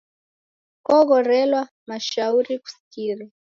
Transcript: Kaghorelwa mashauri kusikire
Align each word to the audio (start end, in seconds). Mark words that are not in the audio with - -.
Kaghorelwa 0.85 1.61
mashauri 1.87 2.55
kusikire 2.63 3.25